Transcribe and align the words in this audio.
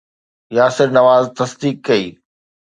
ياسر 0.57 0.87
نواز 0.97 1.25
تصديق 1.37 1.75
ڪئي 1.87 2.05